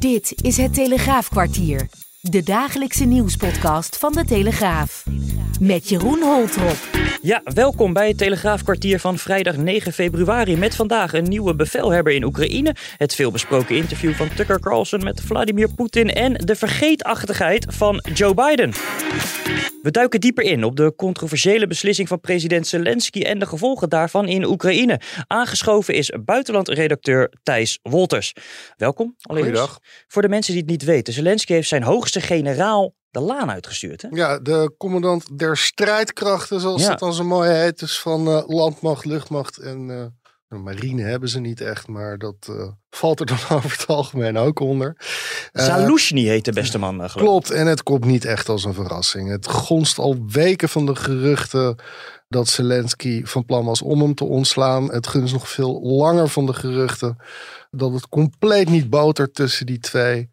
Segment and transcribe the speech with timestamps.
[0.00, 1.88] Dit is het Telegraafkwartier,
[2.20, 5.04] de dagelijkse nieuwspodcast van de Telegraaf.
[5.60, 6.76] Met Jeroen Holtrop.
[7.22, 10.56] Ja, welkom bij het Telegraafkwartier van vrijdag 9 februari.
[10.56, 12.74] Met vandaag een nieuwe bevelhebber in Oekraïne.
[12.96, 16.12] Het veelbesproken interview van Tucker Carlson met Vladimir Poetin.
[16.12, 18.72] En de vergeetachtigheid van Joe Biden.
[19.82, 24.28] We duiken dieper in op de controversiële beslissing van president Zelensky en de gevolgen daarvan
[24.28, 25.00] in Oekraïne.
[25.26, 28.32] Aangeschoven is buitenlandredacteur Thijs Wolters.
[28.76, 29.16] Welkom.
[29.22, 29.58] Allereerst.
[29.58, 29.80] Goeiedag.
[30.08, 34.02] Voor de mensen die het niet weten, Zelensky heeft zijn hoogste generaal de laan uitgestuurd.
[34.02, 34.08] Hè?
[34.10, 36.88] Ja, de commandant der strijdkrachten, zoals Ja.
[36.88, 37.78] dat dan zo mooi heet.
[37.78, 39.90] Dus van eh, landmacht, luchtmacht en
[40.48, 44.38] eh, marine hebben ze niet echt, maar dat eh, valt er dan over het algemeen
[44.38, 44.96] ook onder.
[45.52, 47.20] Zaluzhny heet de beste man, geloof ik.
[47.20, 49.30] Klopt, en het komt niet echt als een verrassing.
[49.30, 51.76] Het gonst al weken van de geruchten
[52.28, 54.92] dat Zelensky van plan was om hem te ontslaan.
[54.92, 57.16] Het gunst nog veel langer van de geruchten
[57.70, 60.30] dat het compleet niet botert tussen die twee.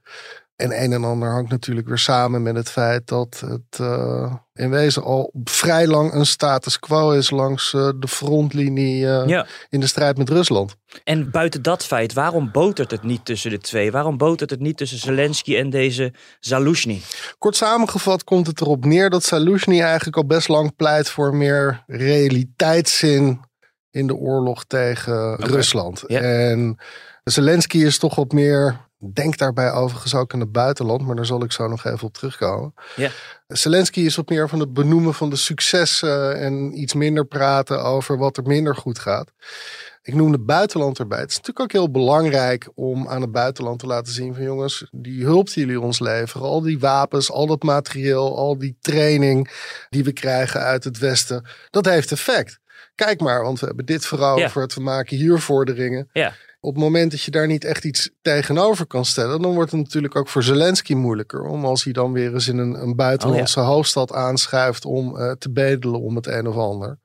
[0.57, 4.69] En een en ander hangt natuurlijk weer samen met het feit dat het eh, in
[4.69, 9.45] wezen al vrij lang een status quo is langs eh, de frontlinie eh, Ja.
[9.69, 10.75] in de strijd met Rusland.
[11.03, 13.91] En buiten dat feit, waarom botert het niet tussen de twee?
[13.91, 17.02] Waarom botert het niet tussen Zelensky en deze Zaluzhny?
[17.38, 21.83] Kort samengevat komt het erop neer dat Saluzhny eigenlijk al best lang pleit voor meer
[21.88, 23.39] realiteitszin
[23.92, 26.03] in de oorlog tegen Rusland.
[26.08, 26.19] ja.
[26.19, 26.77] En
[27.23, 31.44] Zelensky is toch wat meer, denk daarbij overigens ook in het buitenland, maar daar zal
[31.44, 32.73] ik zo nog even op terugkomen.
[32.95, 33.09] Ja.
[33.48, 38.17] Zelensky is wat meer van het benoemen van de successen en iets minder praten over
[38.17, 39.31] wat er minder goed gaat.
[40.02, 41.20] Ik noem het buitenland erbij.
[41.20, 44.88] Het is natuurlijk ook heel belangrijk om aan het buitenland te laten zien van jongens,
[44.92, 49.50] die hulp die jullie ons leveren, al die wapens, al dat materieel, al die training
[49.89, 52.59] die we krijgen uit het Westen, dat heeft effect.
[52.95, 56.09] Kijk maar, want we hebben dit veroverd, we maken hier vorderingen.
[56.14, 56.34] Ja.
[56.59, 59.81] Op het moment dat je daar niet echt iets tegenover kan stellen, dan wordt het
[59.81, 61.44] natuurlijk ook voor Zelensky moeilijker.
[61.44, 65.49] Om als hij dan weer eens in een, een buitenlandse hoofdstad aanschuift om eh, te
[65.49, 66.97] bedelen om het een of ander.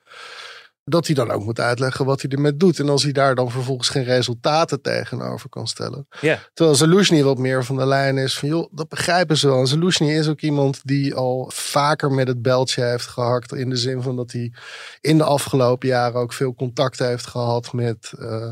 [0.84, 2.78] Dat hij dan ook moet uitleggen wat hij ermee doet.
[2.78, 6.06] En als hij daar dan vervolgens geen resultaten tegenover kan stellen.
[6.54, 9.59] Terwijl Zelensky wat meer van de lijn is van joh, dat begrijpen ze wel.
[9.59, 13.53] En is ook iemand die al vaker met het beltje heeft gehakt.
[13.53, 14.53] In de zin van dat hij
[15.00, 18.50] in de afgelopen jaren ook veel contact heeft gehad met eh,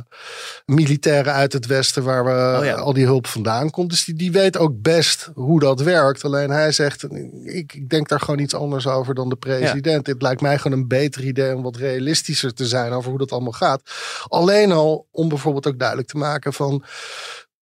[0.66, 2.02] militairen uit het Westen.
[2.02, 2.74] Waar we Oh ja.
[2.74, 3.90] al die hulp vandaan komt.
[3.90, 6.24] Dus die, die weet ook best hoe dat werkt.
[6.24, 7.06] Alleen hij zegt,
[7.44, 10.04] ik, ik denk daar gewoon iets anders over dan de president.
[10.04, 11.76] Dit lijkt mij gewoon een beter idee om wat
[12.20, 13.82] realistischer te zijn over hoe dat allemaal gaat.
[14.28, 16.84] Alleen al om bijvoorbeeld ook duidelijk te maken van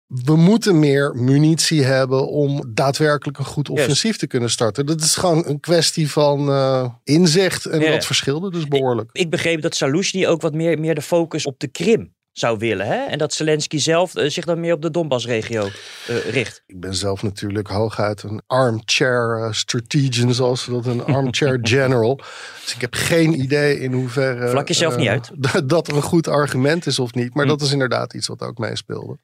[0.07, 4.85] we moeten meer munitie hebben om daadwerkelijk een goed offensief te kunnen starten.
[4.85, 7.65] Dat is gewoon een kwestie van eh, inzicht.
[7.65, 7.91] En Ja.
[7.91, 9.09] dat verschilde dus behoorlijk.
[9.13, 12.85] Ik begreep dat Zaluzhny ook wat meer, meer de focus op de Krim zou willen.
[12.87, 13.05] Hè?
[13.05, 15.67] En dat Zelensky zelf eh, zich dan meer op de Donbass-regio
[16.07, 16.63] eh, richt.
[16.67, 22.15] Ik ben zelf natuurlijk hooguit een armchair eh, strategian, zoals dat een armchair general.
[22.63, 24.49] Dus ik heb geen idee in hoeverre.
[24.49, 25.29] Vlak jezelf niet uit.
[25.69, 27.33] dat- er een goed argument is of niet.
[27.33, 27.49] Maar Hm.
[27.49, 29.17] dat is inderdaad iets wat ook meespeelde.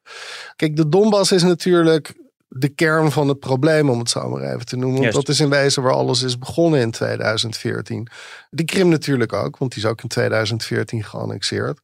[0.56, 2.14] Kijk, de Donbass is natuurlijk
[2.48, 4.92] de kern van het probleem, om het zo maar even te noemen.
[5.02, 5.18] Want Juist.
[5.26, 8.08] dat is in wezen waar alles is begonnen in 2014.
[8.50, 11.80] De Krim natuurlijk ook, want die is ook in 2014 geannexeerd.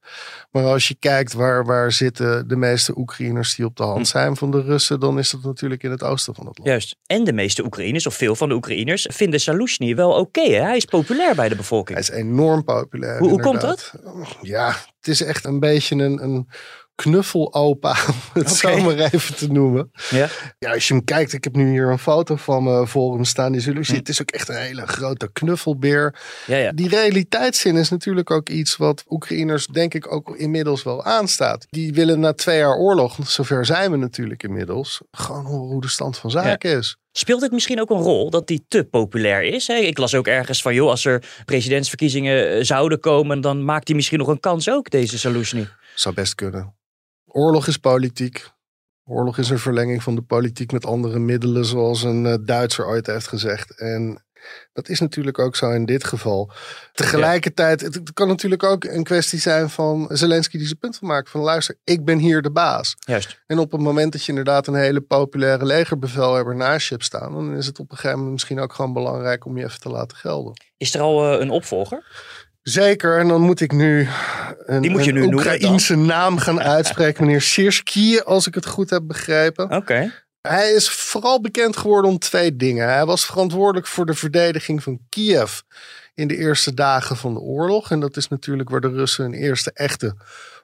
[0.51, 3.89] Maar als je kijkt waar, waar zitten de meeste Oekraïners die op de Hm.
[3.89, 6.69] hand zijn van de Russen, dan is dat natuurlijk in het oosten van het land.
[6.69, 6.95] Juist.
[7.05, 10.41] En de meeste Oekraïners, of veel van de Oekraïners, vinden Zaluzhny wel oké.
[10.49, 11.97] Hij is populair bij de bevolking.
[11.99, 13.19] Hij is enorm populair.
[13.19, 13.93] Hoe- hoe komt inderdaad.
[14.41, 14.67] Ja,
[14.97, 16.47] het is echt een beetje een, een
[17.01, 18.55] knuffelopa, om het Oké.
[18.55, 19.91] zo maar even te noemen.
[20.09, 20.27] Ja?
[20.59, 23.23] Ja, als je hem kijkt, ik heb nu hier een foto van me voor hem
[23.23, 23.51] staan.
[23.51, 23.83] Die zullen Hm.
[23.83, 23.95] zien.
[23.97, 26.15] Het is ook echt een hele grote knuffelbeer.
[26.47, 26.71] Ja, ja.
[26.71, 31.65] Die realiteitszin is natuurlijk ook iets wat Oekraïners denk ik ook inmiddels wel aanstaat.
[31.69, 35.89] Die willen na twee jaar oorlog, zover zijn we natuurlijk inmiddels, gewoon horen hoe de
[35.89, 36.95] stand van zaken is.
[37.11, 39.67] Speelt het misschien ook een rol dat hij te populair is?
[39.67, 39.73] Hè?
[39.75, 43.95] Ik las ook ergens van, joh, als er presidentsverkiezingen eh, zouden komen, dan maakt hij
[43.95, 45.67] misschien nog een kans ook, deze Zaluzhny.
[45.95, 46.73] Zou best kunnen.
[47.33, 48.49] Oorlog is politiek.
[49.05, 53.07] Oorlog is een verlenging van de politiek met andere middelen, zoals een eh, Duitser ooit
[53.07, 53.79] heeft gezegd.
[53.79, 54.23] En
[54.73, 56.51] dat is natuurlijk ook zo in dit geval.
[56.93, 61.29] Tegelijkertijd, het, kan natuurlijk ook een kwestie zijn van Zelensky die zijn punt van maakt.
[61.29, 62.95] Van luister, ik ben hier de baas.
[62.99, 63.41] Juist.
[63.47, 67.33] En op het moment dat je inderdaad een hele populaire legerbevelhebber naast je hebt staan,
[67.33, 69.89] dan is het op een gegeven moment misschien ook gewoon belangrijk om je even te
[69.89, 70.53] laten gelden.
[70.77, 72.03] Is er al eh, een opvolger?
[72.61, 74.07] Zeker, en dan moet ik nu
[74.65, 77.25] een, Die moet je een nu noemen Oekraïense naam gaan uitspreken.
[77.25, 79.71] Meneer Sirski, als ik het goed heb begrepen.
[79.71, 80.11] Oké.
[80.41, 82.87] Hij is vooral bekend geworden om twee dingen.
[82.87, 85.59] Hij was verantwoordelijk voor de verdediging van Kiev
[86.13, 87.91] in de eerste dagen van de oorlog.
[87.91, 90.15] En dat is natuurlijk waar de Russen een eerste echte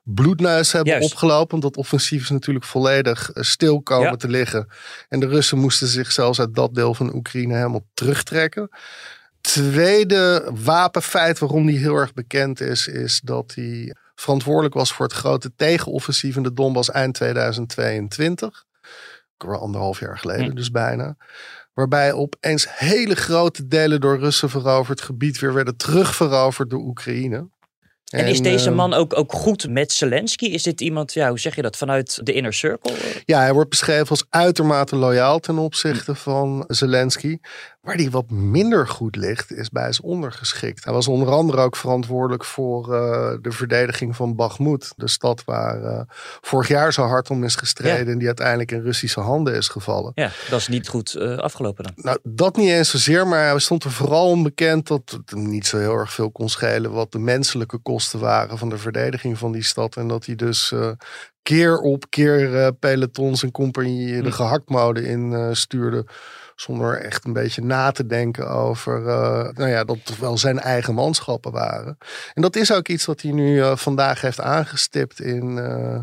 [0.04, 1.12] bloedneus hebben Juist.
[1.12, 1.50] opgelopen.
[1.50, 4.16] Want dat offensief is natuurlijk volledig eh, stil komen Ja.
[4.16, 4.68] te liggen.
[5.10, 8.70] En de Russen moesten zich zelfs uit dat deel van Oekraïne helemaal terugtrekken.
[9.48, 15.16] Tweede wapenfeit waarom die heel erg bekend is, is dat hij verantwoordelijk was voor het
[15.16, 18.66] grote tegenoffensief in de Donbass eind 2022.
[19.38, 20.56] Ook weer anderhalf jaar geleden, Hm.
[20.56, 21.18] dus bijna.
[21.74, 27.48] Waarbij opeens hele grote delen door Russen veroverd gebied weer werden terugveroverd door Oekraïne.
[28.08, 30.46] En, is deze eh, man ook, ook goed met Zelensky?
[30.46, 32.94] Is dit iemand, ja, hoe zeg je dat, vanuit de inner circle?
[33.26, 37.38] Ja, hij wordt beschreven als uitermate loyaal ten opzichte van Zelensky.
[37.88, 40.84] Waar hij wat minder goed ligt, is bij zijn ondergeschikt.
[40.84, 44.94] Hij was onder andere ook verantwoordelijk voor eh, de verdediging van Bakhmut.
[44.96, 46.02] De stad waar eh,
[46.42, 48.06] vorig jaar zo hard om is gestreden.
[48.06, 48.12] Ja.
[48.12, 50.12] En die uiteindelijk in Russische handen is gevallen.
[50.16, 51.94] Ja, dat is niet goed eh, afgelopen dan.
[51.96, 55.68] Nou, dat niet eens zozeer, maar hij stond er vooral onbekend dat het hem niet
[55.68, 59.52] zo heel erg veel kon schelen wat de menselijke kosten waren van de verdediging van
[59.52, 59.96] die stad.
[59.96, 60.74] En dat hij dus
[61.42, 64.36] keer op keer pelotons en compagnieën de Hm.
[64.36, 66.06] gehaktmode in stuurde.
[66.60, 70.60] Zonder echt een beetje na te denken over eh, nou ja, dat het wel zijn
[70.60, 71.98] eigen manschappen waren.
[72.34, 76.00] En dat is ook iets wat hij nu eh, vandaag heeft aangestipt in eh,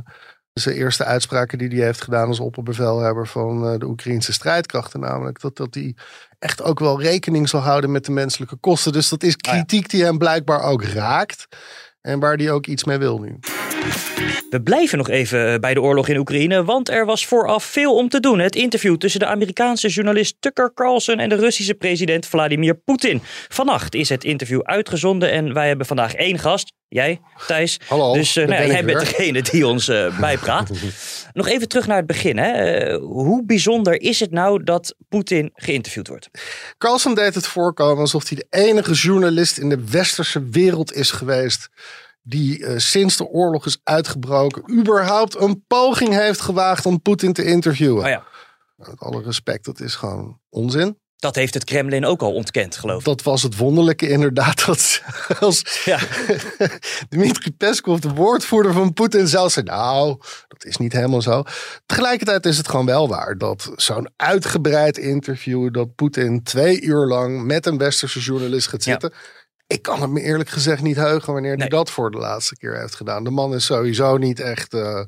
[0.52, 5.00] zijn eerste uitspraken die hij heeft gedaan als opperbevelhebber van de Oekraïnse strijdkrachten.
[5.00, 5.94] Namelijk dat, dat hij
[6.38, 8.92] echt ook wel rekening zal houden met de menselijke kosten.
[8.92, 11.48] Dus dat is Ah kritiek die hem blijkbaar ook raakt.
[12.04, 13.38] En waar hij ook iets mee wil nu.
[14.50, 17.96] We blijven nog even eh, bij de oorlog in Oekraïne, want er was vooraf veel
[17.96, 18.38] om te doen.
[18.38, 23.20] Het interview tussen de Amerikaanse journalist Tucker Carlson en de Russische president Vladimir Poetin.
[23.48, 26.72] Vannacht is het interview uitgezonden en wij hebben vandaag één gast.
[26.94, 27.80] Jij, Thijs.
[27.86, 30.70] Hallo, Dus eh, nou ben jij bent degene die ons eh, bijpraat.
[31.32, 32.38] Nog even terug naar het begin.
[32.38, 32.52] Hè.
[32.52, 36.28] Eh, hoe bijzonder is het nou dat Poetin geïnterviewd wordt?
[36.78, 41.68] Carlson deed het voorkomen alsof hij de enige journalist in de westerse wereld is geweest.
[42.22, 44.78] die sinds de oorlog is uitgebroken.
[44.78, 48.02] überhaupt een poging heeft gewaagd om Poetin te interviewen.
[48.02, 48.24] Oh ja,
[48.76, 50.98] Met alle respect, dat is gewoon onzin.
[51.16, 53.04] Dat heeft het Kremlin ook al ontkend, geloof ik.
[53.04, 54.66] Dat was het wonderlijke inderdaad.
[54.66, 55.02] Dat
[55.38, 55.98] zelfs Ja.
[57.08, 59.64] Dmitri Peskov, de woordvoerder van Poetin, zelf zei...
[59.64, 60.16] nou,
[60.48, 61.42] dat is niet helemaal zo.
[61.86, 65.72] Tegelijkertijd is het gewoon wel waar dat zo'n uitgebreid interview...
[65.72, 68.90] dat Poetin twee uur lang met een westerse journalist gaat Ja.
[68.90, 69.12] zitten...
[69.66, 72.80] Ik kan het me eerlijk gezegd niet heugen wanneer hij dat voor de laatste keer
[72.80, 73.24] heeft gedaan.
[73.24, 75.00] De man is sowieso niet echt eh,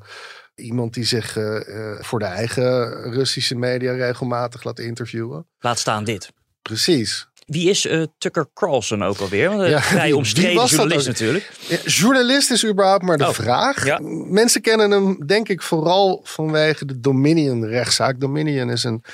[0.57, 5.47] iemand die zich eh, eh, voor de eigen Russische media regelmatig laat interviewen.
[5.59, 6.33] Laat staan dit.
[6.63, 7.29] Precies.
[7.47, 9.49] Wie is eh, Tucker Carlson ook alweer?
[9.49, 11.51] Want een Ja, vrij omstreden journalist natuurlijk.
[11.69, 13.85] Ja, journalist is überhaupt maar de Oh, vraag.
[13.85, 13.99] ja.
[14.29, 18.21] Mensen kennen hem denk ik vooral vanwege de Dominion-rechtszaak.
[18.21, 19.05] Dominion is een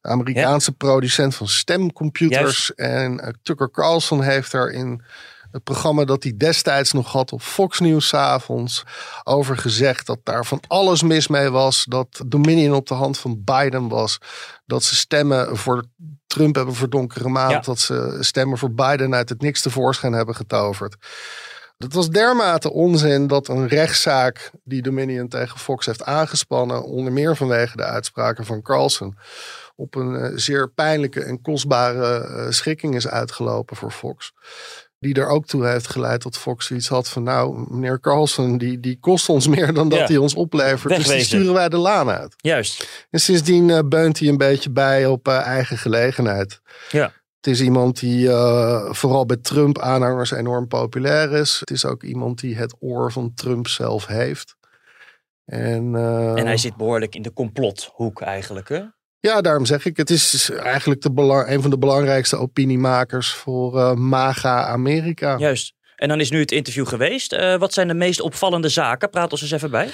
[0.00, 2.74] Amerikaanse producent van stemcomputers.
[2.74, 5.02] En Tucker Carlson heeft daar in
[5.50, 8.84] het programma dat hij destijds nog had op Fox News avonds
[9.24, 11.84] over gezegd dat daar van alles mis mee was.
[11.88, 14.18] Dat Dominion op de hand van Biden was.
[14.66, 15.84] Dat ze stemmen voor
[16.26, 17.50] Trump hebben voor donkere maand.
[17.50, 17.60] Ja.
[17.60, 20.96] Dat ze stemmen voor Biden uit het niks tevoorschijn hebben getoverd.
[21.80, 27.36] Dat was dermate onzin dat een rechtszaak die Dominion tegen Fox heeft aangespannen, onder meer
[27.36, 29.16] vanwege de uitspraken van Carlson,
[29.76, 34.32] op een eh, zeer pijnlijke en kostbare eh, schikking is uitgelopen voor Fox.
[35.00, 38.80] Die er ook toe heeft geleid dat Fox zoiets had van nou, meneer Carlson, die,
[38.80, 40.06] die kost ons meer dan dat Ja.
[40.06, 40.96] hij ons oplevert.
[40.96, 42.34] Dus die sturen wij de laan uit.
[42.36, 43.06] Juist.
[43.10, 46.60] En sindsdien eh, beunt hij een beetje bij op eh, eigen gelegenheid.
[46.90, 47.12] Ja.
[47.36, 51.60] Het is iemand die eh, vooral bij Trump-aanhangers enorm populair is.
[51.60, 54.56] Het is ook iemand die het oor van Trump zelf heeft.
[55.44, 55.94] En,
[56.36, 58.68] En hij zit behoorlijk in de complothoek eigenlijk.
[58.68, 58.82] Hè?
[59.20, 63.78] Ja, daarom zeg ik, het is eigenlijk de belang, een van de belangrijkste opiniemakers voor
[63.78, 65.38] eh, MAGA Amerika.
[65.38, 65.72] Juist.
[65.96, 67.32] En dan is nu het interview geweest.
[67.32, 69.10] Eh, wat zijn de meest opvallende zaken?
[69.10, 69.88] Praat ons eens even bij.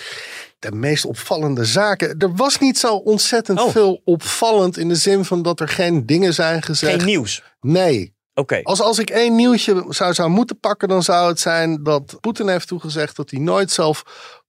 [0.59, 2.15] De meest opvallende zaken.
[2.19, 3.71] Er was niet zo ontzettend Oh.
[3.71, 6.95] veel opvallend in de zin van dat er geen dingen zijn gezegd.
[6.97, 7.43] Geen nieuws.
[7.61, 8.61] Nee, Oké.
[8.63, 12.49] Als, als ik één nieuwtje zou, zou moeten pakken, dan zou het zijn dat Poetin
[12.49, 14.03] heeft toegezegd dat hij nooit zelf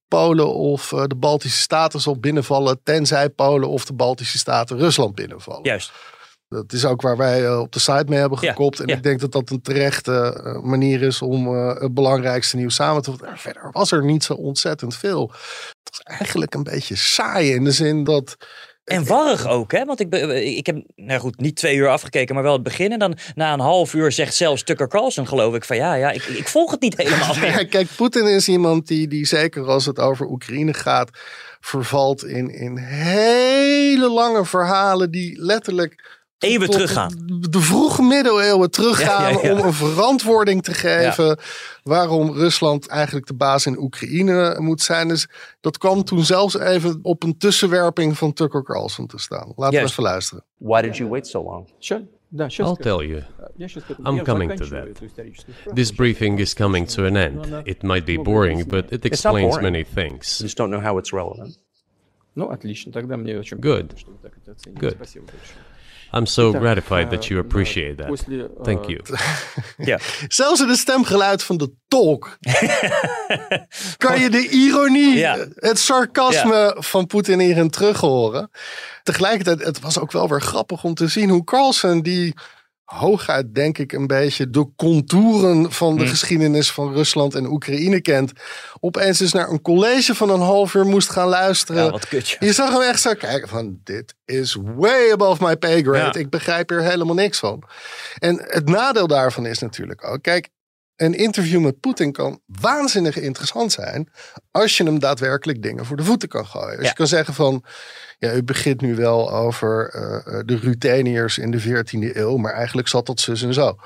[0.08, 5.14] Polen of eh, de Baltische Staten zal binnenvallen, tenzij Polen of de Baltische Staten Rusland
[5.14, 5.64] binnenvallen.
[5.64, 5.92] Juist.
[6.48, 8.80] Dat is ook waar wij eh, op de site mee hebben Ja, gekopt.
[8.80, 8.96] En ja.
[8.96, 13.10] ik denk dat dat een terechte eh, manier is om het belangrijkste nieuws samen te
[13.10, 13.38] vatten.
[13.38, 15.32] Verder was er niet zo ontzettend veel.
[15.82, 18.36] Het was eigenlijk een beetje saai in de zin dat
[18.88, 19.84] En warrig ook, hè?
[19.84, 22.92] Want ik, ik heb, nou goed, niet twee uur afgekeken, maar wel het begin.
[22.92, 26.10] En dan na een half uur zegt zelfs Tucker Carlson, geloof ik, van ja, ja,
[26.10, 27.66] ik, ik volg het niet helemaal Ja, meer.
[27.66, 31.10] kijk, Poetin is iemand die, die zeker als het over Oekraïne gaat,
[31.60, 37.12] vervalt in, in hele lange verhalen die letterlijk Eeuwen teruggaan.
[37.50, 41.38] De vroege middeleeuwen teruggaan om een verantwoording te geven
[41.82, 45.08] waarom Rusland eigenlijk de baas in Oekraïne moet zijn.
[45.08, 45.28] Dus
[45.60, 49.52] dat kwam toen zelfs even op een tussenwerping van Tucker Carlson te staan.
[49.56, 50.44] Laten we even luisteren.
[50.58, 51.68] Why did you wait so long?
[51.78, 52.06] Sure.
[52.58, 53.22] I'll tell you.
[54.04, 54.86] I'm coming to that.
[55.74, 57.46] This briefing is coming to an end.
[57.64, 60.38] It might be boring, but it explains many things.
[60.38, 61.58] You just don't know how it's relevant.
[62.37, 62.91] Ну, отлично.
[62.91, 63.61] Тогда мне очень Good.
[63.87, 64.81] приятно, что вы так это оценили.
[64.81, 64.95] Good.
[64.95, 65.59] Спасибо большое.
[66.15, 68.07] I'm so Итак, gratified that э, you да, appreciate that.
[68.07, 69.01] после, э, Thank you.
[69.77, 69.99] Ja.
[70.27, 72.37] Zelfs in het stemgeluid van de tolk
[73.97, 75.45] kan je de ironie, Ja.
[75.55, 78.49] het sarcasme van Poetin hierin terug horen.
[79.03, 82.33] Tegelijkertijd, het was ook wel weer grappig om te zien hoe Carlsen, die
[82.88, 86.10] hooguit denk ik een beetje de contouren van de Hmm.
[86.10, 88.32] geschiedenis van Rusland en Oekraïne kent,
[88.80, 91.84] opeens eens naar een college van een half uur moest gaan luisteren.
[91.84, 92.36] Ja, wat.
[92.38, 95.98] Je zag hem echt zo kijken van dit is way above my pay grade.
[95.98, 96.14] Ja.
[96.14, 97.62] Ik begrijp hier helemaal niks van.
[98.18, 100.48] En het nadeel daarvan is natuurlijk ook, kijk,
[100.98, 104.08] een interview met Poetin kan waanzinnig interessant zijn
[104.50, 106.76] als je hem daadwerkelijk dingen voor de voeten kan gooien.
[106.76, 106.88] Als Ja.
[106.88, 107.64] je kan zeggen van,
[108.18, 112.52] ja, u begint nu wel over eh, eh, de Rutheniërs in de 14e eeuw, maar
[112.52, 113.78] eigenlijk zat dat zus en zo.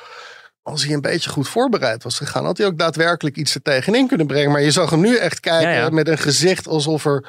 [0.62, 4.08] Als hij een beetje goed voorbereid was gegaan, had hij ook daadwerkelijk iets er tegenin
[4.08, 4.50] kunnen brengen.
[4.50, 5.88] Maar je zag hem nu echt kijken Ja, ja.
[5.90, 7.24] met een gezicht alsof er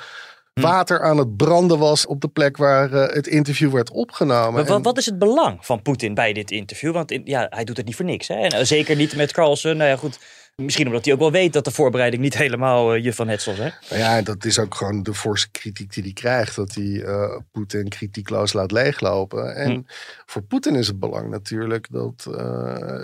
[0.62, 4.54] water aan het branden was op de plek waar eh, het interview werd opgenomen.
[4.54, 6.94] Maar wat, En- wat is het belang van Poetin bij dit interview?
[6.94, 8.28] Want in- ja, hij doet het niet voor niks.
[8.28, 8.36] Hè?
[8.36, 9.78] En eh, zeker niet met Carlsen.
[9.78, 10.20] Nou ja, goed.
[10.56, 13.52] Misschien omdat hij ook wel weet dat de voorbereiding niet helemaal eh, je van Hetzel
[13.54, 13.58] is.
[13.90, 16.56] Nou ja, dat is ook gewoon de forse kritiek die hij krijgt.
[16.56, 17.06] Dat hij
[17.52, 19.56] Poetin kritiekloos laat leeglopen.
[19.56, 19.82] En Hm.
[20.26, 22.28] voor Poetin is het belang natuurlijk dat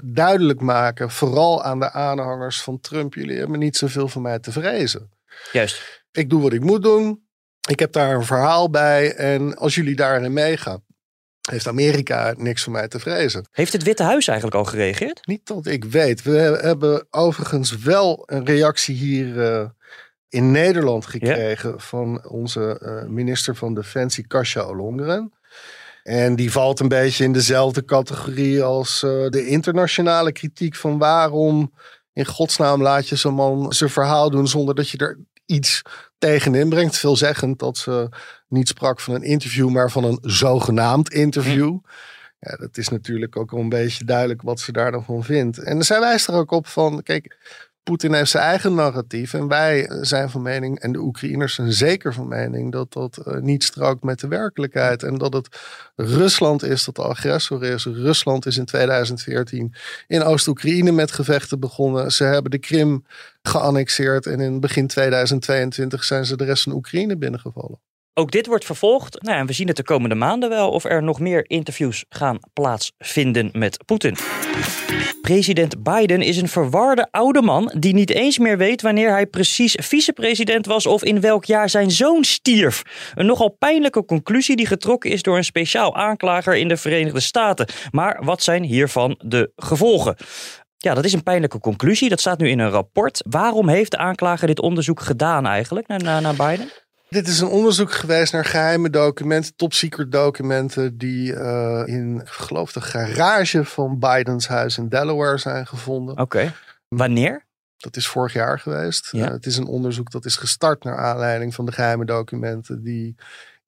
[0.04, 4.52] duidelijk maken, vooral aan de aanhangers van Trump, jullie hebben niet zoveel van mij te
[4.52, 5.10] vrezen.
[5.52, 6.04] Juist.
[6.12, 7.28] Ik doe wat ik moet doen.
[7.70, 9.16] Ik heb daar een verhaal bij.
[9.16, 10.84] En als jullie daarin meegaan,
[11.50, 13.48] heeft Amerika niks van mij te vrezen.
[13.52, 15.28] Heeft het Witte Huis eigenlijk al gereageerd?
[15.28, 16.24] Niet dat ik weet.
[16.24, 19.70] We hebben overigens wel een reactie hier eh,
[20.30, 25.34] in Nederland gekregen van onze eh, minister van Defensie, Kasia Ollongren.
[26.04, 31.74] En die valt een beetje in dezelfde categorie als eh, de internationale kritiek van waarom
[32.14, 35.82] in godsnaam laat je zo'n man zijn verhaal doen zonder dat je er iets
[36.18, 36.98] tegenin brengt.
[36.98, 38.10] Veelzeggend dat ze
[38.48, 41.78] niet sprak van een interview, maar van een zogenaamd interview.
[42.40, 45.58] Ja, dat is natuurlijk ook een beetje duidelijk wat ze daar dan van vindt.
[45.58, 47.38] En zij wijst er ook op van, kijk,
[47.90, 49.34] Poetin heeft zijn eigen narratief.
[49.34, 53.42] En wij zijn van mening, en de Oekraïners zijn zeker van mening, dat dat eh,
[53.42, 55.04] niet strookt met de werkelijkheid.
[55.04, 55.48] En dat het
[55.96, 57.86] Rusland is dat de agressor is.
[57.86, 59.74] Rusland is in 2014
[60.08, 62.12] in Oost-Oekraïne met gevechten begonnen.
[62.12, 63.06] Ze hebben de Krim
[63.42, 64.26] geannexeerd.
[64.26, 67.80] En in begin 2022 zijn ze de rest van Oekraïne binnengevallen.
[68.20, 69.22] Ook dit wordt vervolgd.
[69.22, 72.40] Nou, en we zien het de komende maanden wel of er nog meer interviews gaan
[72.54, 74.18] plaatsvinden met Poetin.
[75.22, 79.76] President Biden is een verwarde oude man die niet eens meer weet wanneer hij precies
[79.82, 82.84] vicepresident was of in welk jaar zijn zoon stierf.
[83.16, 87.68] Een nogal pijnlijke conclusie die getrokken is door een speciaal aanklager in de Verenigde Staten.
[87.92, 90.16] Maar wat zijn hiervan de gevolgen?
[90.78, 92.10] Ja, dat is een pijnlijke conclusie.
[92.10, 93.22] Dat staat nu in een rapport.
[93.30, 96.70] Waarom heeft de aanklager dit onderzoek gedaan eigenlijk naar, naar, naar Biden?
[97.10, 102.28] Dit is een onderzoek geweest naar geheime documenten, top secret documenten, die eh, in, ik
[102.28, 106.18] geloof, de garage van Bidens huis in Delaware zijn gevonden.
[106.18, 106.54] Oké.
[106.88, 107.46] Wanneer?
[107.78, 109.12] Dat is vorig jaar geweest.
[109.12, 109.26] Ja.
[109.26, 113.16] Eh, het is een onderzoek dat is gestart naar aanleiding van de geheime documenten die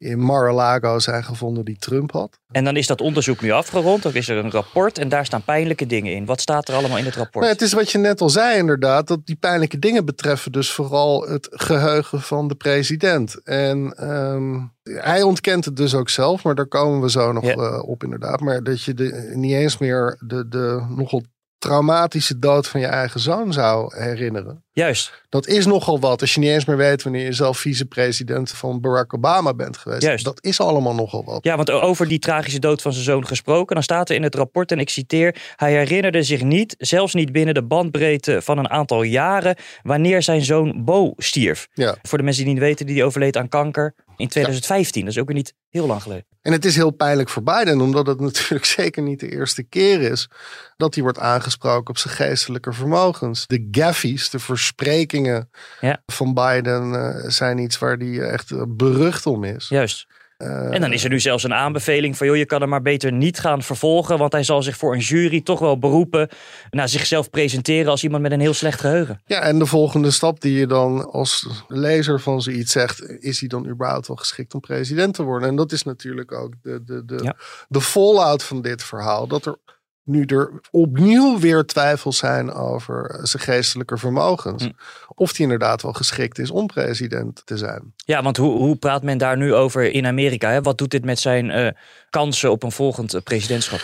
[0.02, 2.40] in Mar-a-Lago zijn gevonden die Trump had.
[2.52, 4.04] En dan is dat onderzoek nu afgerond.
[4.04, 6.26] Dan is er een rapport en daar staan pijnlijke dingen in.
[6.26, 7.44] Wat staat er allemaal in het rapport?
[7.46, 10.72] Nou, het is wat je net al zei inderdaad, dat die pijnlijke dingen betreffen dus
[10.72, 13.44] vooral het geheugen van de president.
[13.44, 17.54] En ehm, hij ontkent het dus ook zelf, maar daar komen we zo nog Ja.
[17.54, 18.40] eh, op inderdaad.
[18.40, 21.24] Maar dat je de, niet eens meer de, de nogal
[21.62, 24.64] traumatische dood van je eigen zoon zou herinneren.
[24.72, 25.24] Juist.
[25.30, 28.82] Dat is nogal wat als je niet eens meer weet wanneer je zelf vicepresident van
[28.82, 30.02] Barack Obama bent geweest.
[30.02, 30.26] Juist.
[30.26, 31.44] Dat is allemaal nogal wat.
[31.44, 33.76] Ja, want over die tragische dood van zijn zoon gesproken.
[33.76, 35.36] Dan staat er in het rapport, en ik citeer...
[35.56, 39.56] Hij herinnerde zich niet, zelfs niet binnen de bandbreedte van een aantal jaren...
[39.84, 41.68] wanneer zijn zoon Bo stierf.
[41.74, 41.96] Ja.
[42.02, 45.02] Voor de mensen die niet weten, die overleed aan kanker in 2015.
[45.06, 46.26] Dat is ook weer niet heel lang geleden.
[46.42, 50.02] En het is heel pijnlijk voor Biden, omdat het natuurlijk zeker niet de eerste keer
[50.02, 50.30] is
[50.78, 53.48] dat hij wordt aangesproken op zijn geestelijke vermogens.
[53.48, 55.50] De gaffies, de versprekingen
[55.82, 56.04] Ja.
[56.06, 59.68] van Biden eh, zijn iets waar hij echt eh, berucht om is.
[59.70, 60.08] Juist.
[60.42, 63.12] En dan is er nu zelfs een aanbeveling van, joh, je kan hem maar beter
[63.12, 66.30] niet gaan vervolgen, want hij zal zich voor een jury toch wel beroepen
[66.70, 69.22] naar zichzelf presenteren als iemand met een heel slecht geheugen.
[69.26, 73.50] Ja, en de volgende stap die je dan als lezer van zoiets zegt, is hij
[73.50, 75.50] dan überhaupt wel geschikt om president te worden?
[75.50, 77.36] En dat is natuurlijk ook de, de, de, Ja.
[77.68, 79.28] de fallout van dit verhaal.
[79.28, 79.56] Dat er
[80.04, 84.64] nu er opnieuw weer twijfels zijn over zijn geestelijke vermogens.
[84.64, 84.72] Hm.
[85.16, 87.94] Of hij inderdaad wel geschikt is om president te zijn.
[87.96, 90.50] Ja, want hoe, hoe praat men daar nu over in Amerika?
[90.50, 90.62] Hè?
[90.62, 91.72] Wat doet dit met zijn eh,
[92.10, 93.80] kansen op een volgend eh, presidentschap?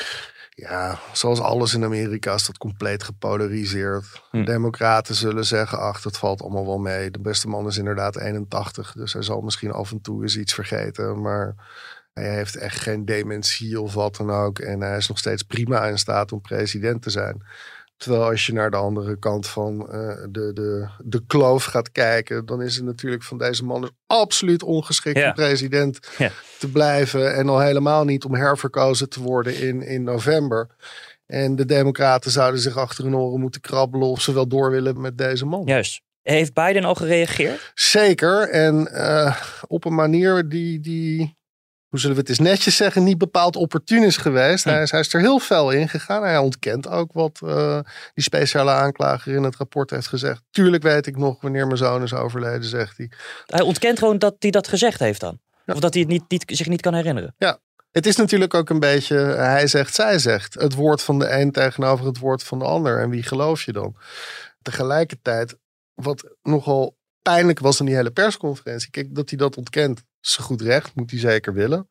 [0.49, 4.21] Ja, zoals alles in Amerika is dat compleet gepolariseerd.
[4.31, 4.43] Hm.
[4.43, 7.11] Democraten zullen zeggen, ach, dat valt allemaal wel mee.
[7.11, 10.53] De beste man is inderdaad 81, dus hij zal misschien af en toe eens iets
[10.53, 11.21] vergeten.
[11.21, 11.55] Maar
[12.23, 14.59] hij heeft echt geen dementie of wat dan ook.
[14.59, 17.41] En hij is nog steeds prima in staat om president te zijn.
[17.97, 22.45] Terwijl als je naar de andere kant van eh, de, de, de kloof gaat kijken,
[22.45, 25.27] dan is het natuurlijk van deze man absoluut ongeschikt Ja.
[25.27, 26.31] om president Ja.
[26.59, 27.33] te blijven.
[27.35, 30.67] En al helemaal niet om herverkozen te worden in, in november.
[31.25, 35.01] En de Democraten zouden zich achter hun oren moeten krabbelen of ze wel door willen
[35.01, 35.63] met deze man.
[35.65, 36.01] Juist.
[36.21, 37.71] Heeft Biden al gereageerd?
[37.75, 38.49] Zeker.
[38.49, 41.35] En eh, op een manier die, die,
[41.97, 44.63] hoe zullen we het eens netjes zeggen, niet bepaald opportun is geweest.
[44.63, 46.23] Hij, is, hij is er heel fel in gegaan.
[46.23, 47.79] Hij ontkent ook wat eh,
[48.13, 50.41] die speciale aanklager in het rapport heeft gezegd.
[50.51, 53.11] Tuurlijk weet ik nog wanneer mijn zoon is overleden, zegt hij.
[53.45, 55.39] Hij ontkent gewoon dat hij dat gezegd heeft dan.
[55.65, 55.73] Ja.
[55.73, 57.35] Of dat hij het niet, niet, zich niet kan herinneren.
[57.91, 60.53] Het is natuurlijk ook een beetje, hij zegt, zij zegt.
[60.53, 62.99] Het woord van de een tegenover het woord van de ander.
[62.99, 63.95] En wie geloof je dan?
[64.61, 65.57] Tegelijkertijd,
[65.93, 66.96] wat nogal
[67.33, 68.89] pijnlijk was aan die hele persconferentie.
[68.89, 71.89] Kijk, dat hij dat ontkent, is zo goed recht, moet hij zeker willen.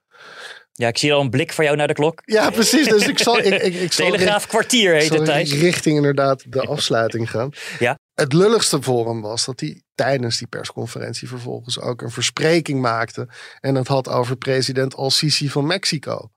[0.72, 2.22] Ja, ik zie al een blik van jou naar de klok.
[2.24, 2.88] Ja, precies.
[2.88, 5.52] Dus ik zal, ik, ik, ik zal Telegraaf kwartier heet het, Thijs.
[5.52, 7.50] richting inderdaad de afsluiting gaan.
[7.78, 7.98] Ja.
[8.14, 13.28] Het lulligste voor hem was dat hij tijdens die persconferentie vervolgens ook een verspreking maakte.
[13.60, 16.30] En het had over president Al-Sisi van Mexico.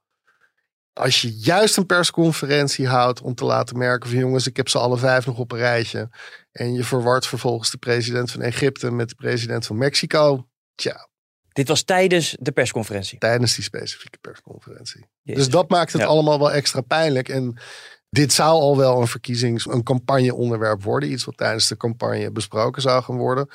[0.93, 4.79] Als je juist een persconferentie houdt om te laten merken van jongens, ik heb ze
[4.79, 6.09] alle vijf nog op een rijtje.
[6.51, 10.47] En je verwart vervolgens de president van Egypte met de president van Mexico.
[10.75, 11.07] Tja,
[11.49, 13.17] Dit was tijdens de persconferentie.
[13.17, 15.05] tijdens die specifieke persconferentie.
[15.21, 15.43] Jezus.
[15.43, 16.07] Dus dat maakt het Ja.
[16.07, 17.29] allemaal wel extra pijnlijk.
[17.29, 17.59] En
[18.09, 21.11] dit zou al wel een verkiezings- een campagneonderwerp worden.
[21.11, 23.49] Iets wat tijdens de campagne besproken zou gaan worden.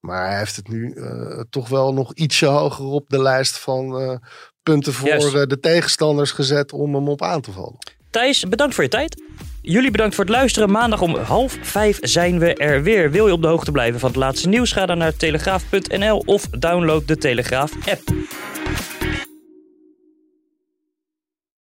[0.00, 4.00] Maar hij heeft het nu eh, toch wel nog ietsje hoger op de lijst van
[4.00, 4.16] eh,
[4.62, 7.78] punten voor eh, de tegenstanders gezet om hem op aan te vallen.
[8.10, 9.22] Thijs, bedankt voor je tijd.
[9.62, 10.70] Jullie bedankt voor het luisteren.
[10.70, 13.10] Maandag om half vijf zijn we er weer.
[13.10, 14.72] Wil je op de hoogte blijven van het laatste nieuws?
[14.72, 18.02] Ga dan naar telegraaf.nl of download de Telegraaf app.